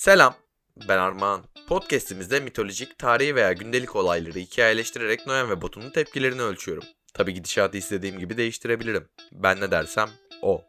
Selam, 0.00 0.34
ben 0.88 0.98
Armağan. 0.98 1.44
Podcast'imizde 1.68 2.40
mitolojik, 2.40 2.98
tarihi 2.98 3.34
veya 3.34 3.52
gündelik 3.52 3.96
olayları 3.96 4.38
hikayeleştirerek 4.38 5.26
Noyan 5.26 5.50
ve 5.50 5.62
Batu'nun 5.62 5.90
tepkilerini 5.90 6.42
ölçüyorum. 6.42 6.84
Tabi 7.14 7.34
gidişatı 7.34 7.78
istediğim 7.78 8.18
gibi 8.18 8.36
değiştirebilirim. 8.36 9.08
Ben 9.32 9.60
ne 9.60 9.70
dersem 9.70 10.10
o. 10.42 10.64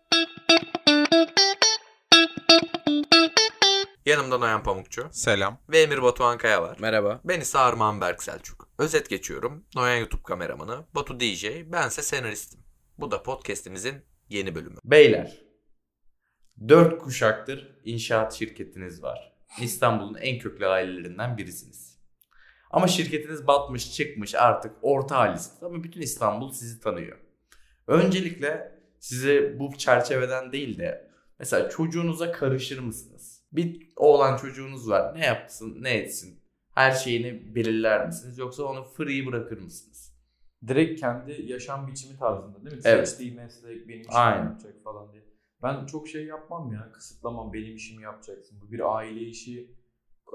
Yanımda 4.05 4.37
Noyan 4.37 4.63
Pamukçu 4.63 5.07
Selam. 5.11 5.57
ve 5.69 5.81
Emir 5.81 6.01
Batuhan 6.01 6.37
Kaya 6.37 6.61
var. 6.61 6.77
Merhaba. 6.79 7.21
Ben 7.23 7.39
ise 7.39 7.59
Armağan 7.59 8.01
Berk 8.01 8.23
Selçuk. 8.23 8.69
Özet 8.77 9.09
geçiyorum. 9.09 9.65
Noyan 9.75 9.97
YouTube 9.97 10.23
kameramanı, 10.23 10.85
Batu 10.95 11.19
DJ, 11.19 11.45
bense 11.65 12.01
senaristim. 12.01 12.59
Bu 12.97 13.11
da 13.11 13.23
podcast'imizin 13.23 14.05
yeni 14.29 14.55
bölümü. 14.55 14.77
Beyler. 14.83 15.50
Dört 16.67 16.99
kuşaktır 16.99 17.81
inşaat 17.85 18.33
şirketiniz 18.33 19.03
var. 19.03 19.33
İstanbul'un 19.61 20.15
en 20.15 20.39
köklü 20.39 20.67
ailelerinden 20.67 21.37
birisiniz. 21.37 21.99
Ama 22.71 22.87
şirketiniz 22.87 23.47
batmış 23.47 23.93
çıkmış 23.95 24.35
artık 24.35 24.71
orta 24.81 25.17
halisiniz. 25.17 25.63
Ama 25.63 25.83
bütün 25.83 26.01
İstanbul 26.01 26.51
sizi 26.51 26.79
tanıyor. 26.79 27.17
Öncelikle 27.87 28.79
size 28.99 29.59
bu 29.59 29.77
çerçeveden 29.77 30.51
değil 30.51 30.79
de 30.79 31.11
mesela 31.39 31.69
çocuğunuza 31.69 32.31
karışır 32.31 32.79
mısınız? 32.79 33.43
Bir 33.51 33.89
oğlan 33.95 34.37
çocuğunuz 34.37 34.89
var. 34.89 35.15
Ne 35.15 35.25
yapsın 35.25 35.77
ne 35.83 35.93
etsin? 35.93 36.41
Her 36.75 36.91
şeyini 36.91 37.55
belirler 37.55 38.05
misiniz? 38.05 38.37
Yoksa 38.37 38.63
onu 38.63 38.83
free 38.83 39.25
bırakır 39.25 39.57
mısınız? 39.57 40.11
direkt 40.67 40.99
kendi 40.99 41.51
yaşam 41.51 41.87
biçimi 41.87 42.17
tarzında 42.17 42.65
değil 42.65 42.75
mi? 42.75 42.81
Evet. 42.85 43.09
Seçtiği 43.09 43.33
meslek 43.33 43.87
benim 43.87 44.01
işimi 44.01 44.15
Aynen. 44.15 44.43
yapacak 44.43 44.83
falan 44.83 45.11
diye. 45.11 45.30
Ben 45.63 45.85
çok 45.85 46.07
şey 46.07 46.25
yapmam 46.25 46.73
ya. 46.73 46.91
Kısıtlamam 46.91 47.53
benim 47.53 47.75
işimi 47.75 48.03
yapacaksın. 48.03 48.61
Bu 48.61 48.71
bir 48.71 48.95
aile 48.97 49.21
işi. 49.21 49.75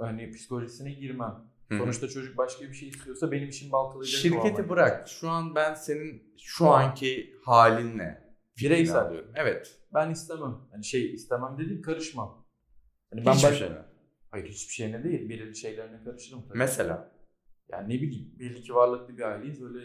Hani 0.01 0.31
psikolojisine 0.31 0.93
girmem. 0.93 1.35
Sonuçta 1.71 2.09
çocuk 2.09 2.37
başka 2.37 2.65
bir 2.69 2.73
şey 2.75 2.89
istiyorsa 2.89 3.33
benim 3.33 3.49
işimi 3.49 3.73
baltalayacak. 3.73 4.21
Şirketi 4.21 4.69
bırak. 4.69 5.09
Şu 5.09 5.29
an 5.31 5.55
ben 5.55 5.75
senin 5.75 6.35
şu 6.39 6.67
anki 6.71 7.35
halinle 7.45 8.35
Bireysel. 8.61 8.97
alıyorum. 8.97 9.31
Evet. 9.35 9.81
Ben 9.95 10.11
istemem. 10.11 10.59
Hani 10.73 10.85
şey 10.85 11.15
istemem 11.15 11.57
dediğim 11.59 11.83
karışmam. 11.83 12.47
Hani 13.11 13.27
Ben 13.27 13.33
Hiçbir 13.33 13.49
baş- 13.49 13.59
şey 13.59 13.69
mi? 13.71 13.77
Hayır 14.31 14.47
hiçbir 14.49 14.73
şeyine 14.73 15.05
değil. 15.05 15.29
Belirli 15.29 15.57
şeylerine 15.57 16.05
karışırım 16.05 16.43
tabii. 16.49 16.59
Mesela. 16.59 17.13
Yani 17.69 17.89
ne 17.95 18.03
bileyim 18.03 18.35
belli 18.39 18.63
ki 18.63 18.75
varlıklı 18.75 19.17
bir 19.19 19.23
aileyiz. 19.23 19.63
Öyle 19.63 19.81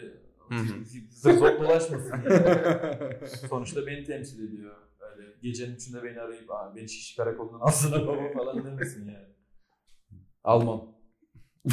zırt 1.10 1.60
dolaşmasın. 1.60 2.14
yani. 2.30 3.28
Sonuçta 3.48 3.86
beni 3.86 4.04
temsil 4.04 4.48
ediyor. 4.48 4.76
Öyle 5.18 5.32
gecenin 5.42 5.76
içinde 5.76 6.02
beni 6.04 6.20
arayıp 6.20 6.50
Aa, 6.50 6.76
beni 6.76 6.88
şiş 6.88 7.16
karakolundan 7.16 7.60
alsana 7.60 8.06
baba 8.06 8.32
falan 8.34 8.64
demesin 8.64 9.06
yani. 9.06 9.26
Almam. 10.44 10.92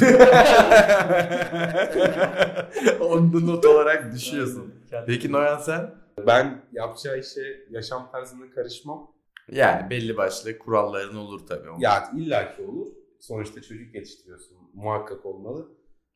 Onu 3.00 3.46
not 3.46 3.66
olarak 3.66 4.12
düşüyorsun. 4.14 4.74
Kendi- 4.90 5.06
Peki 5.06 5.32
Noyan 5.32 5.58
sen? 5.58 5.94
Ben 6.26 6.64
yapacağı 6.72 7.18
işe 7.18 7.66
yaşam 7.70 8.10
tarzına 8.12 8.50
karışmam. 8.50 9.10
Yani 9.50 9.90
belli 9.90 10.16
başlı 10.16 10.58
kuralların 10.58 11.16
olur 11.16 11.46
tabii. 11.46 11.70
onun. 11.70 11.80
Ya 11.80 12.10
illaki 12.16 12.62
olur. 12.62 12.86
Sonuçta 13.20 13.62
çocuk 13.62 13.94
yetiştiriyorsun. 13.94 14.56
Muhakkak 14.74 15.26
olmalı. 15.26 15.68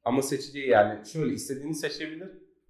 Ama 0.04 0.22
seçeceği 0.22 0.68
yani 0.68 1.06
şöyle 1.06 1.32
istediğini 1.34 1.74
seçebilir. 1.74 2.28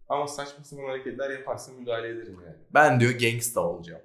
Ama 0.09 0.27
saçma 0.27 0.65
sapan 0.65 0.85
hareketler 0.85 1.31
yaparsa 1.31 1.73
müdahale 1.73 2.09
ederim 2.09 2.39
yani. 2.47 2.57
Ben 2.75 3.01
diyor 3.01 3.13
gangsta 3.13 3.61
olacağım. 3.61 4.03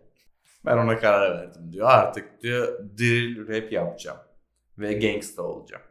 Ben 0.65 0.77
ona 0.77 0.99
karar 0.99 1.37
verdim 1.37 1.73
diyor. 1.73 1.87
Artık 1.89 2.41
diyor 2.41 2.79
drill 2.97 3.47
rap 3.47 3.71
yapacağım. 3.71 4.17
Ve 4.77 4.93
gangsta 4.93 5.41
olacağım. 5.41 5.83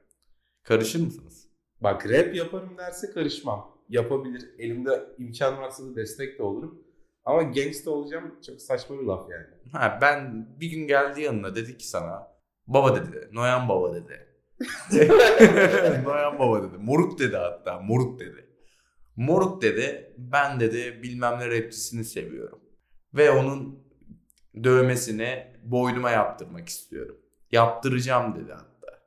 Karışır 0.62 1.00
mısınız? 1.00 1.48
Bak 1.80 2.08
rap 2.08 2.34
yaparım 2.34 2.78
derse 2.78 3.10
karışmam. 3.10 3.78
Yapabilir. 3.88 4.50
Elimde 4.58 5.04
imkan 5.18 5.58
varsa 5.58 5.84
da 5.84 5.96
destek 5.96 6.38
de 6.38 6.42
olurum. 6.42 6.82
Ama 7.24 7.42
gangsta 7.42 7.90
olacağım 7.90 8.34
çok 8.46 8.60
saçma 8.60 8.98
bir 8.98 9.04
laf 9.04 9.30
yani. 9.30 9.46
Ha, 9.72 9.98
ben 10.02 10.46
bir 10.60 10.70
gün 10.70 10.86
geldi 10.86 11.22
yanına 11.22 11.54
dedi 11.56 11.78
ki 11.78 11.88
sana 11.88 12.28
baba 12.66 12.96
dedi. 12.96 13.28
Noyan 13.32 13.68
baba 13.68 13.94
dedi. 13.94 14.26
Noyan 16.04 16.38
baba 16.38 16.62
dedi. 16.62 16.78
Moruk 16.78 17.18
dedi 17.18 17.36
hatta. 17.36 17.80
Moruk 17.80 18.20
dedi. 18.20 18.48
Moruk 19.16 19.62
dedi. 19.62 20.14
Ben 20.18 20.60
dedi 20.60 21.02
bilmem 21.02 21.38
ne 21.38 21.50
rapçisini 21.50 22.04
seviyorum. 22.04 22.60
Ve 23.14 23.30
onun 23.30 23.87
dövmesini 24.64 25.46
boynuma 25.64 26.10
yaptırmak 26.10 26.68
istiyorum. 26.68 27.16
Yaptıracağım 27.52 28.34
dedi 28.36 28.52
hatta. 28.52 28.98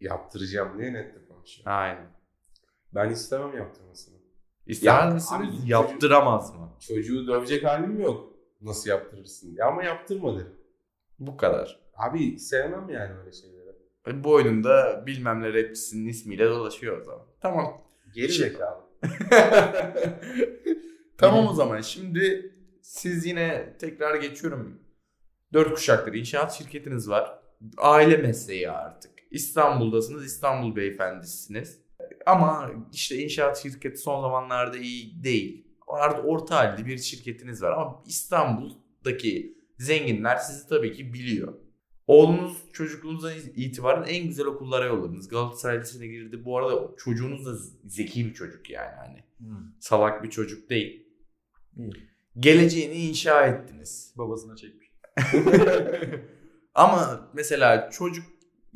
Yaptıracağım 0.00 0.78
diye 0.78 0.92
net 0.92 1.14
de 1.14 1.26
konuşuyor. 1.28 1.66
Aynen. 1.68 2.06
Ben 2.94 3.10
istemem 3.10 3.56
yaptırmasını. 3.56 4.16
İster 4.66 4.86
Ya, 5.04 5.10
misiniz? 5.10 5.48
abi, 5.64 5.70
Yaptıramaz 5.70 6.54
mı? 6.54 6.72
Çocuğu 6.80 7.26
dövecek 7.26 7.64
halim 7.64 8.00
yok. 8.00 8.32
Nasıl 8.60 8.90
yaptırırsın? 8.90 9.54
Ya 9.56 9.66
ama 9.66 9.84
yaptırma 9.84 10.34
derim. 10.34 10.54
Bu 11.18 11.36
kadar. 11.36 11.80
Abi 11.94 12.38
sevmem 12.38 12.88
yani 12.88 13.12
öyle 13.18 13.32
şeyleri. 13.32 14.24
Boynunda 14.24 15.02
bilmem 15.06 15.42
ne 15.42 15.52
rapçisinin 15.54 16.08
ismiyle 16.08 16.48
dolaşıyor 16.48 17.00
o 17.00 17.04
zaman. 17.04 17.26
Tamam. 17.40 17.80
Geri 18.14 18.32
Şey- 18.32 18.48
zekalı. 18.50 18.80
tamam 21.18 21.46
o 21.46 21.52
zaman. 21.52 21.80
Şimdi 21.80 22.54
siz 22.86 23.26
yine 23.26 23.76
tekrar 23.78 24.14
geçiyorum. 24.14 24.80
Dört 25.52 25.74
kuşaktır 25.74 26.14
inşaat 26.14 26.52
şirketiniz 26.52 27.08
var. 27.08 27.38
Aile 27.76 28.16
mesleği 28.16 28.70
artık. 28.70 29.12
İstanbul'dasınız. 29.30 30.26
İstanbul 30.26 30.76
beyefendisiniz. 30.76 31.80
Ama 32.26 32.70
işte 32.92 33.16
inşaat 33.18 33.62
şirketi 33.62 33.98
son 33.98 34.22
zamanlarda 34.22 34.76
iyi 34.76 35.24
değil. 35.24 35.66
Orta 36.24 36.56
halde 36.56 36.86
bir 36.86 36.98
şirketiniz 36.98 37.62
var. 37.62 37.72
Ama 37.72 38.02
İstanbul'daki 38.06 39.58
zenginler 39.78 40.36
sizi 40.36 40.68
tabii 40.68 40.92
ki 40.92 41.12
biliyor. 41.14 41.54
Oğlunuz 42.06 42.64
çocukluğunuzdan 42.72 43.32
itibaren 43.56 44.02
en 44.08 44.26
güzel 44.26 44.46
okullara 44.46 44.84
yolladınız. 44.84 45.28
Galatasaray 45.28 45.80
Lisesi'ne 45.80 46.06
girdi. 46.06 46.44
Bu 46.44 46.58
arada 46.58 46.96
çocuğunuz 46.96 47.46
da 47.46 47.54
zeki 47.84 48.26
bir 48.26 48.34
çocuk 48.34 48.70
yani. 48.70 48.94
Hani 48.96 49.24
Hmm. 49.38 49.72
salak 49.80 50.22
bir 50.22 50.30
çocuk 50.30 50.70
değil. 50.70 51.06
İyi. 51.76 52.15
Geleceğini 52.38 52.94
inşa 52.94 53.46
ettiniz. 53.46 54.14
Babasına 54.16 54.56
çekmiş. 54.56 54.92
Ama 56.74 57.30
mesela 57.34 57.90
çocuk 57.90 58.26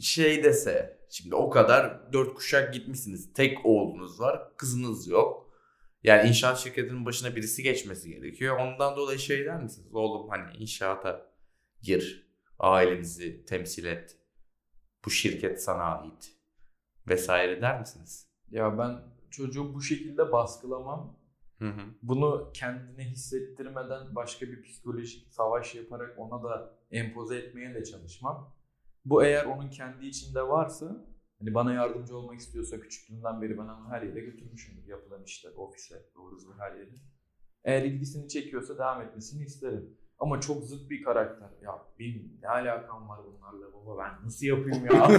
şey 0.00 0.44
dese 0.44 1.00
şimdi 1.10 1.34
o 1.34 1.50
kadar 1.50 2.12
dört 2.12 2.34
kuşak 2.34 2.75
gitmişsiniz. 2.75 3.32
Tek 3.32 3.66
oğlunuz 3.66 4.21
var. 4.21 4.56
Kızınız 4.56 5.09
yok. 5.09 5.50
Yani 6.03 6.28
inşaat 6.28 6.59
şirketinin 6.59 7.06
başına 7.06 7.37
birisi 7.37 7.62
geçmesi 7.62 8.10
gerekiyor. 8.10 8.59
Ondan 8.59 8.97
dolayı 8.97 9.19
şey 9.19 9.44
der 9.44 9.62
misiniz? 9.62 9.94
Oğlum 9.94 10.28
hani 10.31 10.56
inşaata 10.56 11.32
gir. 11.82 12.31
Ailemizi 12.59 13.44
temsil 13.44 13.84
et. 13.84 14.16
Bu 15.04 15.10
şirket 15.10 15.62
sana 15.62 15.82
ait. 15.82 16.32
Vesaire 17.09 17.62
der 17.62 17.81
misiniz? 17.81 18.27
Ya 18.50 18.78
ben 18.78 19.03
çocuğu 19.31 19.75
bu 19.75 19.82
şekilde 19.82 20.32
baskılamam. 20.32 21.20
Hı 21.60 21.69
hı. 21.69 21.81
Bunu 22.03 22.50
kendine 22.54 23.04
hissettirmeden 23.04 24.15
başka 24.15 24.47
bir 24.47 24.62
psikolojik 24.62 25.32
savaş 25.32 25.75
yaparak 25.75 26.19
ona 26.19 26.43
da 26.43 26.75
empoze 26.91 27.37
etmeye 27.38 27.75
de 27.75 27.84
çalışmam. 27.84 28.54
Bu 29.04 29.25
eğer 29.25 29.44
onun 29.44 29.71
kendi 29.71 30.06
içinde 30.06 30.43
varsa 30.43 31.06
hani 31.38 31.54
bana 31.54 31.72
yardımcı 31.72 32.16
olmak 32.16 32.41
istiyorsa 32.41 32.81
küçüklüğünden 32.81 33.43
beri 33.43 33.59
ben 33.59 33.62
onu 33.62 33.88
her 33.91 34.03
yere 34.03 34.21
götürmüşümdür. 34.21 34.87
Yapılan 34.87 35.25
işler, 35.25 35.53
ofise, 35.56 35.94
doğru 36.15 36.37
düzgün 36.37 36.59
her 36.59 36.72
yere. 36.72 36.91
Eğer 37.65 37.82
ilgisini 37.82 38.28
çekiyorsa 38.28 38.78
devam 38.78 39.03
etmesini 39.03 39.44
isterim. 39.44 39.97
Ama 40.19 40.41
çok 40.41 40.65
zıt 40.65 40.91
bir 40.91 41.03
karakter. 41.03 41.48
Ya 41.62 41.87
benim 41.98 42.38
ne 42.42 42.48
alakam 42.48 43.09
var 43.09 43.21
bunlarla 43.27 43.72
baba 43.75 43.98
ben 43.98 44.27
nasıl 44.27 44.47
yapayım 44.47 44.87
ya? 44.87 45.09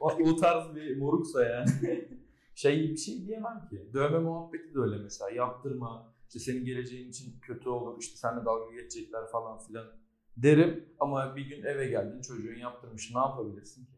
o, 0.00 0.08
o 0.08 0.36
tarz 0.36 0.76
bir 0.76 0.96
moruksa 0.96 1.44
yani. 1.44 1.70
şey 2.60 2.90
bir 2.90 2.96
şey 2.96 3.26
diyemem 3.26 3.66
ki. 3.70 3.90
Dövme 3.94 4.18
muhabbeti 4.18 4.74
de 4.74 4.78
öyle 4.78 4.96
mesela. 5.02 5.30
Yaptırma. 5.30 6.12
İşte 6.28 6.38
senin 6.38 6.64
geleceğin 6.64 7.08
için 7.08 7.40
kötü 7.40 7.68
olur. 7.68 7.98
İşte 8.00 8.16
seninle 8.16 8.44
dalga 8.44 8.74
geçecekler 8.74 9.26
falan 9.26 9.58
filan 9.58 9.86
derim. 10.36 10.84
Ama 11.00 11.36
bir 11.36 11.46
gün 11.46 11.62
eve 11.64 11.86
geldin 11.88 12.20
çocuğun 12.22 12.54
yaptırmış. 12.54 13.14
Ne 13.14 13.18
yapabilirsin 13.20 13.84
ki? 13.84 13.92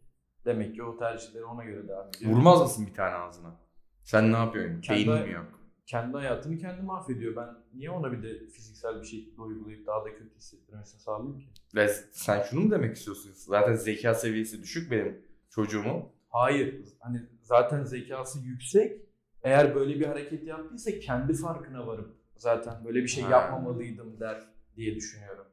Demek 0.44 0.74
ki 0.74 0.82
o 0.82 0.96
tercihleri 0.96 1.44
ona 1.44 1.64
göre 1.64 1.88
devam 1.88 2.08
ediyor. 2.08 2.30
Vurmaz 2.32 2.60
mısın 2.60 2.86
bir 2.86 2.94
tane 2.94 3.14
ağzına? 3.14 3.60
Sen 4.04 4.32
ne 4.32 4.36
yapıyorsun? 4.36 4.80
Kendi- 4.80 5.06
Beynin 5.08 5.26
mi 5.26 5.32
yok? 5.32 5.46
Kendi 5.86 6.16
hayatını 6.16 6.58
kendi 6.58 6.82
mahvediyor. 6.82 7.36
Ben 7.36 7.48
niye 7.74 7.90
ona 7.90 8.12
bir 8.12 8.22
de 8.22 8.46
fiziksel 8.46 9.00
bir 9.00 9.06
şekilde 9.06 9.42
uygulayıp 9.42 9.86
daha 9.86 10.04
da 10.04 10.14
kötü 10.14 10.36
hissettirmesini 10.36 11.00
sağlayayım 11.00 11.38
ki? 11.38 11.46
Ve 11.74 11.88
sen 12.12 12.42
şunu 12.42 12.60
mu 12.60 12.70
demek 12.70 12.96
istiyorsun? 12.96 13.32
Zaten 13.34 13.74
zeka 13.74 14.14
seviyesi 14.14 14.62
düşük 14.62 14.90
benim 14.90 15.22
çocuğumun. 15.50 16.04
Hayır. 16.28 16.84
Hani 17.00 17.20
zaten 17.52 17.84
zekası 17.84 18.38
yüksek. 18.44 19.00
Eğer 19.42 19.74
böyle 19.74 20.00
bir 20.00 20.06
hareket 20.06 20.44
yaptıysa 20.46 20.90
kendi 21.00 21.34
farkına 21.34 21.86
varıp 21.86 22.14
zaten 22.36 22.84
böyle 22.84 23.02
bir 23.02 23.08
şey 23.08 23.24
Ha. 23.24 23.30
yapmamalıydım 23.30 24.20
der 24.20 24.42
diye 24.76 24.94
düşünüyorum. 24.94 25.46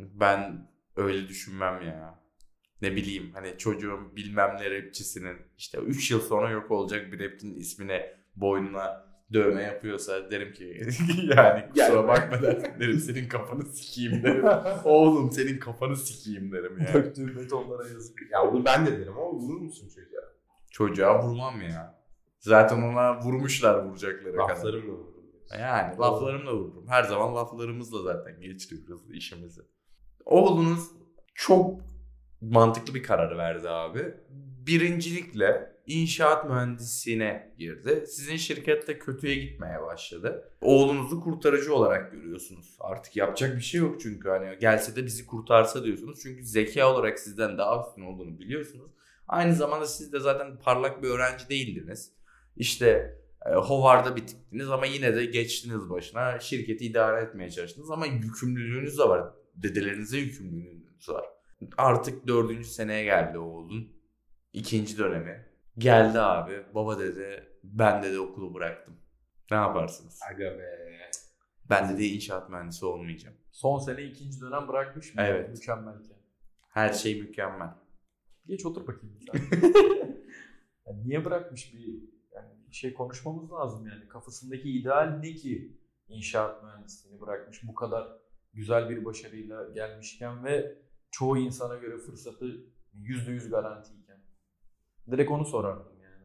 Ben 0.00 0.68
öyle 0.96 1.28
düşünmem 1.28 1.82
ya. 1.82 2.20
ne 2.82 2.96
bileyim 2.96 3.30
hani 3.34 3.58
çocuğum 3.58 4.12
bilmem 4.16 4.56
ne 4.60 4.70
rapçisinin 4.70 5.36
işte 5.58 5.78
3 5.78 6.10
yıl 6.10 6.20
sonra 6.20 6.50
yok 6.50 6.70
olacak 6.70 7.12
bir 7.12 7.20
rapçinin 7.32 7.54
ismine 7.56 8.14
boynuna 8.36 9.08
dövme 9.32 9.62
yapıyorsa 9.62 10.30
derim 10.30 10.52
ki 10.52 10.64
yani 11.36 11.68
kusura 11.70 11.86
Yani- 11.96 12.08
bakma 12.08 12.42
dersin 12.42 12.80
derim 12.80 12.98
senin 12.98 13.28
kafanı 13.28 13.64
sikeyim 13.66 14.22
derim. 14.22 14.44
Oğlum 14.84 15.32
senin 15.32 15.58
kafanı 15.58 15.96
sikeyim 15.96 16.52
derim 16.52 16.78
yani. 16.78 16.94
Döktüğüm 16.94 17.36
betonlara 17.36 17.88
yazık. 17.88 18.18
Ya 18.32 18.42
onu 18.42 18.64
ben 18.64 18.86
de 18.86 18.98
derim 19.00 19.12
ama 19.18 19.32
vurur 19.32 19.60
musun 19.60 19.88
çocuğa? 19.88 20.17
Çocuğa 20.70 21.22
vurmam 21.22 21.62
ya. 21.62 21.98
Zaten 22.38 22.82
ona 22.82 23.20
vurmuşlar 23.20 23.84
vuracakları 23.84 24.36
kadar. 24.36 24.48
Laflarımla 24.48 24.92
vururum. 24.92 25.24
Yani 25.60 25.98
laflarımla 25.98 26.54
vururum. 26.54 26.88
Her 26.88 27.02
zaman 27.02 27.34
laflarımızla 27.34 28.02
zaten 28.02 28.40
geçiriyoruz 28.40 29.10
işimizi. 29.10 29.60
Oğlunuz 30.24 30.90
çok 31.34 31.80
mantıklı 32.40 32.94
bir 32.94 33.02
karar 33.02 33.38
verdi 33.38 33.68
abi. 33.68 34.14
Birincilikle 34.66 35.72
inşaat 35.86 36.44
mühendisliğine 36.50 37.54
girdi. 37.58 38.04
Sizin 38.06 38.36
şirkette 38.36 38.98
kötüye 38.98 39.34
gitmeye 39.34 39.82
başladı. 39.82 40.52
Oğlunuzu 40.60 41.20
kurtarıcı 41.20 41.74
olarak 41.74 42.12
görüyorsunuz. 42.12 42.76
Artık 42.80 43.16
yapacak 43.16 43.56
bir 43.56 43.62
şey 43.62 43.80
yok 43.80 44.00
çünkü 44.00 44.28
hani 44.28 44.58
gelse 44.58 44.96
de 44.96 45.06
bizi 45.06 45.26
kurtarsa 45.26 45.84
diyorsunuz. 45.84 46.20
Çünkü 46.22 46.44
zeka 46.44 46.92
olarak 46.92 47.18
sizden 47.18 47.58
daha 47.58 47.86
üstün 47.88 48.02
olduğunu 48.02 48.38
biliyorsunuz. 48.38 48.90
Aynı 49.28 49.54
zamanda 49.54 49.86
siz 49.86 50.12
de 50.12 50.20
zaten 50.20 50.58
parlak 50.58 51.02
bir 51.02 51.08
öğrenci 51.08 51.48
değildiniz. 51.48 52.12
İşte 52.56 53.18
e, 53.46 53.54
Howard'a 53.54 54.16
bitiktiniz 54.16 54.70
ama 54.70 54.86
yine 54.86 55.16
de 55.16 55.24
geçtiniz 55.24 55.90
başına. 55.90 56.40
Şirketi 56.40 56.86
idare 56.86 57.24
etmeye 57.24 57.50
çalıştınız 57.50 57.90
ama 57.90 58.06
yükümlülüğünüz 58.06 58.98
de 58.98 59.02
var. 59.02 59.32
Dedelerinize 59.54 60.18
yükümlülüğünüz 60.18 61.08
var. 61.08 61.24
Artık 61.76 62.26
dördüncü 62.26 62.68
seneye 62.68 63.04
geldi 63.04 63.38
oğlun. 63.38 63.92
İkinci 64.52 64.98
dönemi. 64.98 65.46
Geldi 65.78 66.20
abi. 66.20 66.62
Baba 66.74 66.98
dedi 66.98 67.48
ben 67.64 68.02
dedi 68.02 68.18
okulu 68.18 68.54
bıraktım. 68.54 68.96
Ne 69.50 69.56
yaparsınız? 69.56 70.20
Aga 70.30 70.44
be. 70.44 70.88
Ben 71.70 71.94
dedi 71.94 72.06
inşaat 72.06 72.50
mühendisi 72.50 72.86
olmayacağım. 72.86 73.36
Son 73.52 73.78
sene 73.78 74.02
ikinci 74.02 74.40
dönem 74.40 74.68
bırakmış 74.68 75.14
mı? 75.14 75.22
Evet. 75.24 75.50
Mükemmelken. 75.50 76.16
Her 76.68 76.92
şey 76.92 77.20
mükemmel. 77.22 77.70
Geç 78.48 78.66
otur 78.66 78.86
bakayım. 78.86 79.18
sen. 79.32 79.58
Yani 80.86 81.08
niye 81.08 81.24
bırakmış 81.24 81.74
bir 81.74 82.02
yani 82.34 82.50
şey 82.70 82.94
konuşmamız 82.94 83.52
lazım 83.52 83.86
yani. 83.86 84.08
Kafasındaki 84.08 84.70
ideal 84.70 85.18
ne 85.22 85.32
ki 85.32 85.78
inşaat 86.08 86.64
mühendisliğini 86.64 87.20
bırakmış 87.20 87.60
bu 87.68 87.74
kadar 87.74 88.08
güzel 88.52 88.90
bir 88.90 89.04
başarıyla 89.04 89.68
gelmişken 89.74 90.44
ve 90.44 90.78
çoğu 91.10 91.38
insana 91.38 91.76
göre 91.76 91.98
fırsatı 91.98 92.46
yüzde 92.92 93.32
yüz 93.32 93.50
garantiyken. 93.50 94.20
Direkt 95.10 95.30
onu 95.30 95.44
sorardım 95.44 96.00
yani. 96.02 96.24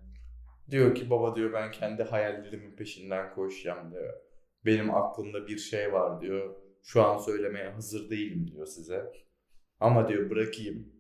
Diyor 0.72 0.96
ki 0.96 1.10
baba 1.10 1.36
diyor 1.36 1.54
ben 1.54 1.72
kendi 1.72 2.04
hayallerimin 2.04 2.75
peşinden 2.75 3.34
koşacağım 3.36 3.92
diyor. 3.92 4.14
Benim 4.66 4.96
aklımda 4.96 5.48
bir 5.48 5.58
şey 5.58 5.94
var 5.94 6.22
diyor. 6.22 6.56
Şu 6.84 7.04
an 7.04 7.18
söylemeye 7.18 7.70
hazır 7.70 8.10
değilim 8.10 8.52
diyor 8.52 8.66
size. 8.66 9.12
Ama 9.80 10.08
diyor 10.08 10.30
bırakayım. 10.30 10.94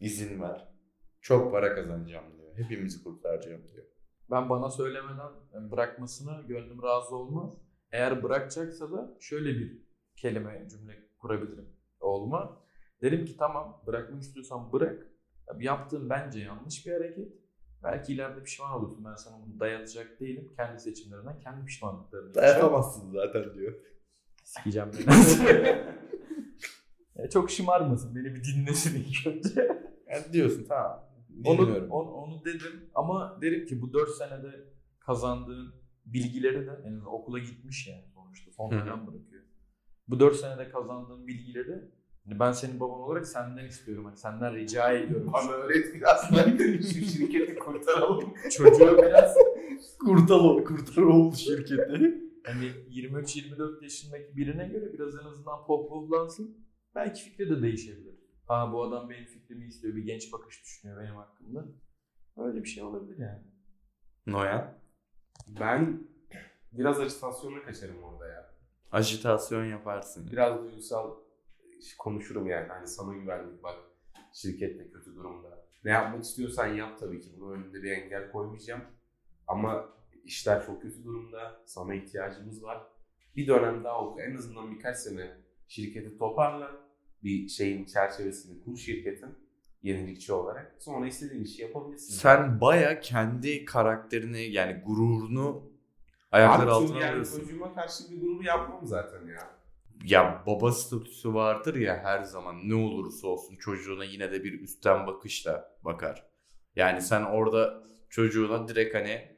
İzin 0.00 0.42
ver. 0.42 0.68
Çok 1.20 1.52
para 1.52 1.74
kazanacağım 1.74 2.24
diyor. 2.38 2.56
Hepimizi 2.56 3.04
kurtaracağım 3.04 3.62
diyor. 3.68 3.86
Ben 4.30 4.50
bana 4.50 4.70
söylemeden 4.70 5.30
yani 5.54 5.70
bırakmasına 5.70 6.42
gönlüm 6.42 6.82
razı 6.82 7.16
olmaz. 7.16 7.54
Eğer 7.92 8.22
bırakacaksa 8.22 8.92
da 8.92 9.16
şöyle 9.20 9.48
bir 9.48 9.82
kelime 10.16 10.68
cümle 10.70 11.08
kurabilirim 11.18 11.68
oğluma. 12.00 12.62
Derim 13.02 13.24
ki 13.24 13.36
tamam 13.36 13.82
bırakmak 13.86 14.22
istiyorsan 14.22 14.72
bırak. 14.72 15.06
Ya, 15.48 15.56
yaptığın 15.60 16.10
bence 16.10 16.40
yanlış 16.40 16.86
bir 16.86 16.92
hareket. 16.92 17.32
Belki 17.82 18.12
ileride 18.12 18.42
pişman 18.42 18.72
olursun. 18.72 19.04
Ben 19.04 19.14
sana 19.14 19.36
bunu 19.46 19.60
dayatacak 19.60 20.20
değilim. 20.20 20.52
Kendi 20.56 20.80
seçimlerinden, 20.80 21.40
kendi 21.40 21.64
pişmanlıklarını. 21.64 22.34
Dayatamazsın 22.34 23.12
zaten 23.12 23.54
diyor. 23.54 23.74
Sikeceğim 24.44 24.90
beni. 24.92 25.06
Ya, 27.18 27.30
çok 27.30 27.50
şımarmasın. 27.50 28.14
Beni 28.16 28.34
bir 28.34 28.44
dinlesin 28.44 29.04
ilk 29.08 29.26
önce. 29.26 29.76
Yani 30.10 30.32
diyorsun 30.32 30.64
tamam. 30.68 31.04
Onu, 31.44 31.58
Dinliyorum. 31.66 31.90
onu, 31.90 32.10
onu 32.10 32.44
dedim 32.44 32.90
ama 32.94 33.38
derim 33.42 33.66
ki 33.66 33.82
bu 33.82 33.92
4 33.92 34.10
senede 34.10 34.50
kazandığın 35.00 35.74
bilgileri 36.06 36.66
de 36.66 36.70
en 36.84 36.92
azından 36.92 37.14
okula 37.14 37.38
gitmiş 37.38 37.88
yani 37.88 38.04
sonuçta 38.14 38.50
son 38.52 38.70
Hı 38.70 38.74
hı. 38.74 38.80
dönem 38.80 39.06
bırakıyor. 39.06 39.42
Bu 40.08 40.20
4 40.20 40.36
senede 40.36 40.68
kazandığın 40.70 41.26
bilgileri 41.26 41.90
hani 42.24 42.40
ben 42.40 42.52
senin 42.52 42.80
baban 42.80 43.00
olarak 43.00 43.26
senden 43.26 43.64
istiyorum. 43.64 44.04
Hani 44.04 44.16
senden 44.16 44.54
rica 44.54 44.92
ediyorum. 44.92 45.30
Bana 45.32 45.50
öğret 45.52 45.94
biraz 45.94 46.30
da 46.32 46.44
şu 46.82 47.04
şirketi 47.04 47.58
kurtaralım. 47.58 48.34
Çocuğa 48.56 48.98
biraz 48.98 49.36
Kurtar, 49.98 50.64
kurtar 50.64 51.02
oğul 51.02 51.32
şirketi. 51.32 52.20
hani 52.46 52.66
23-24 52.90 53.82
yaşındaki 53.82 54.36
birine 54.36 54.68
göre 54.68 54.92
biraz 54.92 55.14
en 55.14 55.28
azından 55.28 55.66
pohpohlansın. 55.66 56.65
Belki 56.96 57.22
fikri 57.22 57.50
de 57.50 57.62
değişebilir. 57.62 58.14
Ha 58.46 58.72
bu 58.72 58.82
adam 58.82 59.10
benim 59.10 59.24
fikrimi 59.24 59.66
istiyor. 59.66 59.96
Bir 59.96 60.04
genç 60.04 60.32
bakış 60.32 60.62
düşünüyor 60.62 61.02
benim 61.02 61.14
hakkımda. 61.16 61.64
Öyle 62.36 62.62
bir 62.64 62.68
şey 62.68 62.84
olabilir 62.84 63.18
yani. 63.18 63.42
Noyan. 64.26 64.78
Ben 65.48 66.08
biraz 66.72 67.00
agitasyona 67.00 67.62
kaçarım 67.62 68.02
orada 68.02 68.28
ya. 68.28 68.54
Ajitasyon 68.92 69.64
yaparsın. 69.64 70.28
Biraz 70.32 70.62
duygusal 70.62 71.16
konuşurum 71.98 72.46
yani. 72.46 72.68
Hani 72.68 72.86
sana 72.86 73.14
güvendik 73.14 73.62
bak 73.62 73.76
şirkette 74.32 74.90
kötü 74.90 75.14
durumda. 75.14 75.66
Ne 75.84 75.90
yapmak 75.90 76.24
istiyorsan 76.24 76.66
yap 76.66 76.98
tabii 77.00 77.20
ki. 77.20 77.30
Bunun 77.36 77.52
önünde 77.52 77.82
bir 77.82 77.90
engel 77.90 78.32
koymayacağım. 78.32 78.82
Ama 79.46 79.88
işler 80.24 80.66
çok 80.66 80.82
kötü 80.82 81.04
durumda. 81.04 81.62
Sana 81.66 81.94
ihtiyacımız 81.94 82.62
var. 82.62 82.86
Bir 83.36 83.46
dönem 83.46 83.84
daha 83.84 84.04
oku. 84.04 84.20
En 84.20 84.36
azından 84.36 84.74
birkaç 84.74 84.96
sene 84.96 85.36
şirketi 85.68 86.18
toparla. 86.18 86.85
Bir 87.26 87.48
şeyin 87.48 87.84
çerçevesini 87.84 88.64
kur 88.64 88.76
şirketin 88.76 89.38
yenilikçi 89.82 90.32
olarak. 90.32 90.76
Sonra 90.78 91.06
istediğin 91.06 91.44
işi 91.44 91.62
yapabilirsin. 91.62 92.14
Sen 92.14 92.60
baya 92.60 93.00
kendi 93.00 93.64
karakterini 93.64 94.42
yani 94.42 94.82
gururunu 94.86 95.62
ayaklar 96.32 96.66
altına 96.66 96.86
çünkü 96.88 97.00
yani 97.00 97.12
alıyorsun. 97.12 97.42
çocuğuma 97.42 97.74
karşı 97.74 98.10
bir 98.10 98.20
gurur 98.20 98.44
yapmam 98.44 98.86
zaten 98.86 99.26
ya. 99.26 99.50
Ya 100.04 100.42
baba 100.46 100.72
statüsü 100.72 101.34
vardır 101.34 101.74
ya 101.74 102.00
her 102.02 102.22
zaman 102.22 102.68
ne 102.68 102.74
olursa 102.74 103.26
olsun 103.26 103.56
çocuğuna 103.56 104.04
yine 104.04 104.32
de 104.32 104.44
bir 104.44 104.60
üstten 104.60 105.06
bakışla 105.06 105.78
bakar. 105.84 106.26
Yani 106.76 107.02
sen 107.02 107.22
orada 107.22 107.82
çocuğuna 108.10 108.68
direkt 108.68 108.94
hani 108.94 109.36